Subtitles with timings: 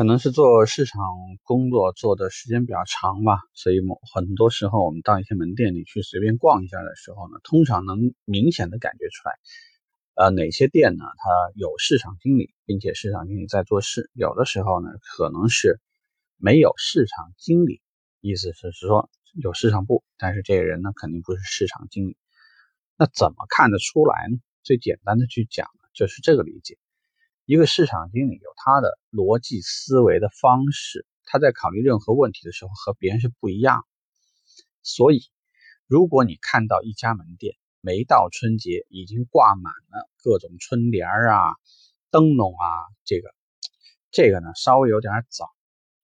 [0.00, 1.02] 可能是做市场
[1.42, 9.34] 工作做的时间比较长吧，所以某很多时候我们到一些门店里去随便逛一下的时候呢，通常能明显的感觉出来，
[10.14, 15.78] 呃，哪些店呢，它有市场经理，并且市场经理在做事；有的时候呢，可能是
[16.38, 17.82] 没有市场经理，
[18.22, 22.16] 意思是是说有市场部，但是这个人呢，肯定不是市场经理。
[22.96, 24.38] 那怎么看得出来呢？
[24.62, 26.78] 最简单的去讲，就是这个理解。
[27.50, 33.84] 一个市场经理有他的逻辑思维的方式，他在考虑任何问题的时候和别人是不一样。
[34.84, 35.22] 所以，
[35.88, 41.40] 如果你看到一家门店没到春节已经挂满了各种春联啊、
[42.12, 42.70] 灯笼啊，
[43.04, 43.34] 这个
[44.12, 45.46] 这个呢稍微有点早，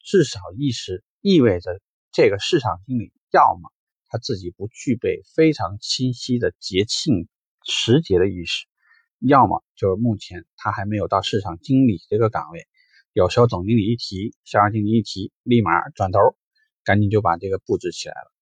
[0.00, 3.70] 至少意识意味着这个市场经理要么
[4.08, 7.28] 他自己不具备非常清晰的节庆
[7.62, 8.66] 时节的意识。
[9.18, 12.66] 要么就是目前他还没有到市场经理这个岗位，
[13.12, 16.18] 有时候总经理一提，销售经理一提，立马转头，
[16.84, 18.32] 赶紧就把这个布置起来了。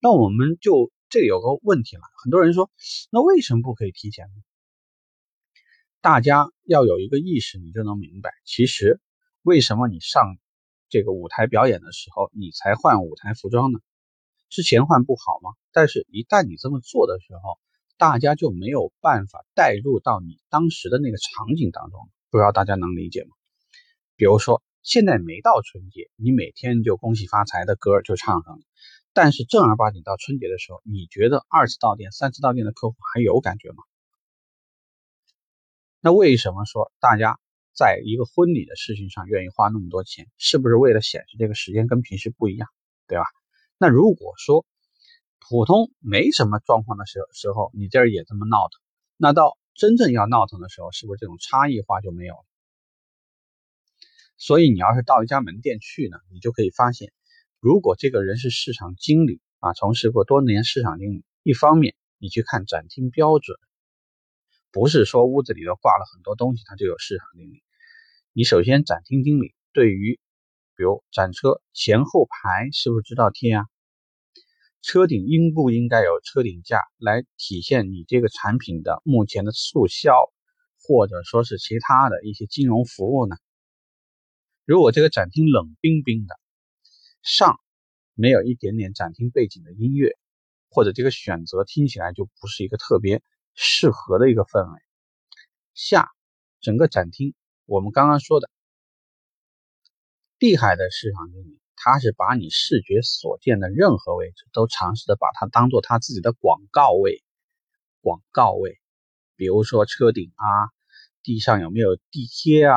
[0.00, 2.70] 那我们就这里有个问题了，很多人说，
[3.10, 4.34] 那为什么不可以提前呢？
[6.00, 9.00] 大家要有一个意识，你就能明白，其实
[9.42, 10.36] 为什么你上
[10.88, 13.78] 这个舞台表演的时候，你才换舞台服装呢？
[14.48, 15.52] 之前换不好吗？
[15.72, 17.58] 但是一旦你这么做的时候，
[18.02, 23.30] 大家就没有办法带入到你当时的那个场景当中，不知道大家能理解吗？
[24.16, 28.64] 比如说，现在没到春节，你每天就恭喜发财的歌就唱上了，
[29.12, 33.84] 但是正儿八经到春节的时候，你觉得二次到店、三次到店的客户还有感觉吗？
[36.00, 37.38] 那为什么说大家
[37.72, 40.26] 在一个婚礼的事情上愿意花那么多钱？
[40.38, 42.68] 是不是为了显示这个时间跟平时不一样，
[43.06, 43.26] 对吧？
[43.78, 44.66] 那如果说，
[45.48, 48.80] 普通没什么状况的时时候，你这儿也这么闹腾，
[49.16, 52.44] 那到真正要闹腾的时候，是不是这种差异化就没有了？
[54.38, 57.12] 所以你要是到一家门店去呢，你就可以发现，
[57.58, 63.58] 如果这个人是市场经理啊，从事过多年市场经理，一方面你去看展厅标准，
[64.70, 67.62] 不是说屋子里头挂了很多东西，他就有市场经理。
[68.32, 70.18] 你首先展厅经理对于，
[70.76, 73.66] 比如展车前后排是不是知道贴啊？
[74.82, 80.12] 车顶应不应该有车顶架来体现你这个产品的目前的促销，
[80.82, 83.36] 或者说是其他的一些金融服务呢？
[84.64, 86.34] 如果这个展厅冷冰冰的，
[87.22, 87.60] 上
[88.14, 90.18] 没有一点点展厅背景的音乐，
[90.68, 93.22] 或者这个选择听起来就不是一个特别
[93.54, 94.80] 适合的一个氛围，
[95.74, 96.10] 下
[96.60, 97.34] 整个展厅，
[97.66, 98.50] 我们刚刚说的
[100.40, 101.61] 厉害的市场经理。
[101.84, 107.24] 他是把你视觉所见的任何位置都尝试的把它当做他自己的广告位，
[108.02, 108.78] 广告位，
[109.34, 110.46] 比如说车顶啊，
[111.24, 112.76] 地上有没有地贴啊，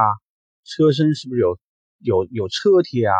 [0.63, 1.59] 车身是不是有
[1.99, 3.13] 有有车贴啊？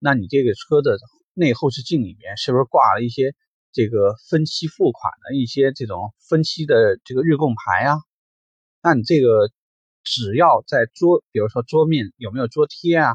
[0.00, 0.98] 那你这个车的
[1.32, 3.36] 内后视镜里面是不是挂了一些
[3.70, 7.98] 这个分期付款的一些这种分期的这个日供牌啊？
[8.82, 9.48] 那你这个
[10.02, 13.14] 只要在桌，比如说桌面有没有桌贴啊？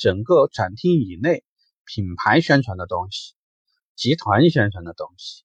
[0.00, 1.44] 整个展厅以内，
[1.84, 3.34] 品牌宣传的东西，
[3.96, 5.44] 集团宣传的东西，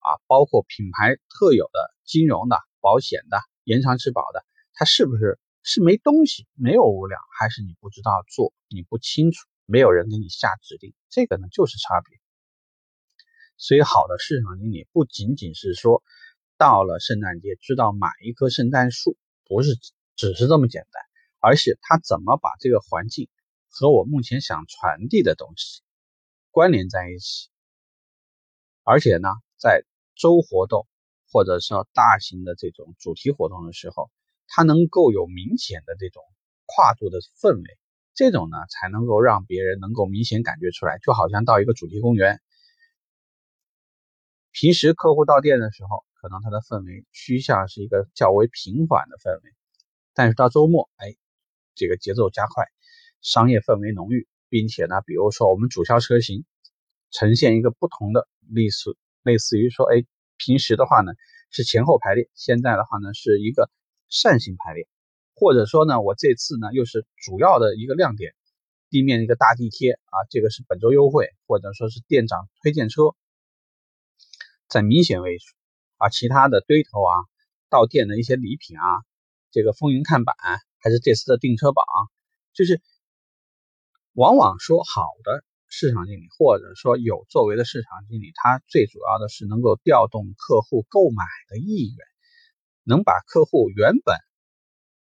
[0.00, 10.92] 啊，包括品牌特有的金融的、保险的、延长质保的，它是不是是没东西、没有物料，还是你不知道做、你不清楚、没有人给你下指令？
[11.08, 12.18] 这个呢，就是差别。
[13.56, 16.02] 所以，好的市场经理不仅仅是说
[16.58, 19.70] 到了圣诞节知道买一棵圣诞树，不是
[20.16, 21.02] 只是这么简单，
[21.40, 23.30] 而是他怎么把这个环境。
[23.78, 25.82] 和我目前想传递的东西
[26.50, 27.50] 关联在一起，
[28.84, 29.28] 而且呢，
[29.58, 30.86] 在周活动
[31.30, 34.10] 或者说大型的这种主题活动的时候，
[34.48, 36.22] 它能够有明显的这种
[36.64, 37.78] 跨度的氛围，
[38.14, 42.40] 这种呢才能够让别人能够明显感觉出来，就好像到一个主题公园，
[44.52, 49.50] 平时客户到店的时候，可能它的氛围趋向是一个较为平缓的氛围，
[50.14, 51.14] 但是到周末，哎，
[51.74, 52.64] 这个节奏加快。
[53.26, 56.44] 商业氛围浓郁，并且呢，比如说我们主销车型
[57.10, 60.06] 呈现一个不同的类似，类似于说，哎，
[60.36, 61.10] 平时的话呢
[61.50, 63.68] 是前后排列，现在的话呢是一个
[64.08, 64.86] 扇形排列，
[65.34, 68.32] 或者说呢，我这次呢又是主要的一个亮点，
[68.90, 73.16] 地面一个大地贴啊，这个是本周优惠，或者说是店长推荐车，
[74.68, 75.46] 在明显位置
[75.96, 77.14] 啊，其他的堆头啊，
[77.68, 79.02] 到店的一些礼品啊，
[79.50, 80.36] 这个风云看板
[80.78, 81.84] 还是这次的订车榜，
[82.54, 82.80] 就是。
[84.16, 92.06] 往往说好的市场经理，或者说有作为的市场经理，他最主要的是能够调动客户购买的意愿，
[92.82, 94.16] 能把客户原本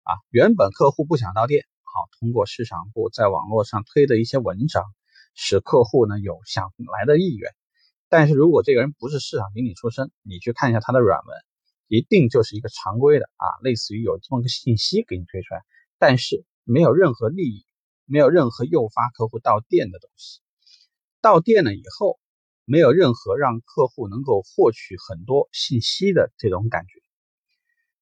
[0.04, 4.86] 啊原本客户不想到店，好通过市场部在网络上推的一些文章，
[5.36, 7.52] 使客户呢有想来的意愿。
[8.08, 11.38] 但是如果这个人不是市场经理出身，你去看一下他的软文，
[11.90, 15.64] 一定就是一个常规的啊，类似于有这么个信息给你推出来，
[16.00, 17.66] 但是没有任何利益，
[18.12, 20.42] 没有任何诱发客户到店的东西。
[21.22, 22.20] 到店了以后，
[22.66, 27.00] 没有任何让客户能够获取很多信息的这种感觉。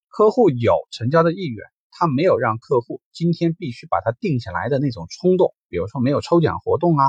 [0.08, 7.06] 客户有成交的意愿，他没有让客户今天必须把它定下来的那种冲动，比如说没有抽奖活动啊。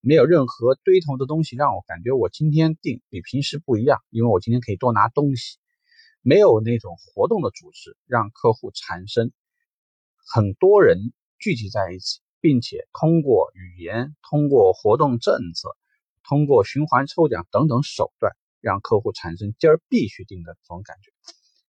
[0.00, 5.58] 没有任何堆头的东西让我感觉我今天定比平时不一样，因为我今天可以多拿东西。
[6.22, 9.30] 没有那种活动的组织，让客户产生
[10.16, 15.70] 很多人聚集在一起，并且通过语言、通过活动政策、
[16.28, 21.12] 通过循环抽奖等等手段，让客户产生今儿必须订的这种感觉。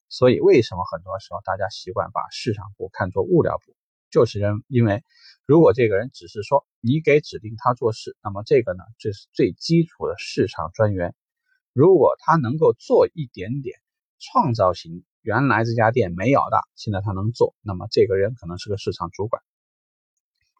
[0.09, 3.75] 所以，为什么很多时候大家习惯把市场部看作物料部，
[4.11, 5.01] 就是因因为。
[5.45, 11.13] 如果这个人只是说你给指定他做事，那么这个呢，这是最基础的市场专员。
[11.73, 13.75] 如果他能够做一点点
[14.19, 19.43] 创造型，原来这家店没有的，现在他能做，那么这个人可能是个市场主管。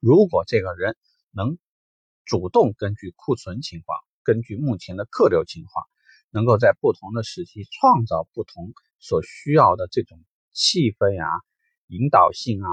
[0.06, 0.98] 如果这个人
[1.32, 1.58] 能
[2.26, 5.86] 主动根据库存情况，根据目前的客流情况，
[6.30, 10.22] 能够在不同的时期创造不同所需要的这种
[10.52, 11.40] 气氛啊、
[11.88, 12.68] 引导性啊。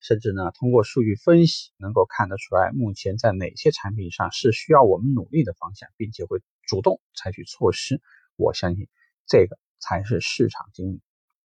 [0.00, 8.02] 甚至呢，通过数据分析能够看得出来，目前在哪些产品上是需要我们努力的方向，并且会主动采取措施。
[8.34, 8.88] 我相信
[9.28, 11.00] 这个才是市场经理。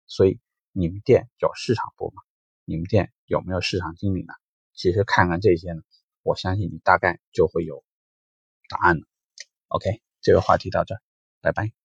[0.08, 0.40] 所以
[0.72, 2.24] 你们店有市场部吗？
[2.66, 4.34] 你们店有没有市场经理呢？
[4.74, 5.82] 其实看看这些呢，
[6.24, 7.84] 我相信你大概就会有
[8.70, 9.08] 答案了。
[9.68, 10.96] OK，这个话题到这，
[11.42, 11.81] 拜拜。